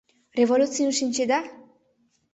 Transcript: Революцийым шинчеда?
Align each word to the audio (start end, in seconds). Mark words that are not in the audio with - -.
Революцийым 0.39 0.91
шинчеда? 0.99 1.39